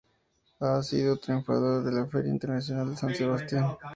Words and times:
Ha 0.61 0.81
sido 0.81 1.17
triunfador 1.17 1.83
de 1.83 1.91
la 1.91 2.07
Feria 2.07 2.31
Internacional 2.33 2.89
de 2.89 2.97
San 2.97 3.13
Sebastián. 3.13 3.77